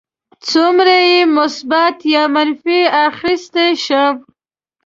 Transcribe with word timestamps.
څومره 0.49 0.95
یې 1.11 1.19
مثبت 1.37 1.97
یا 2.13 2.23
منفي 2.35 2.79
واخیستی 2.91 3.69
شم. 3.85 4.15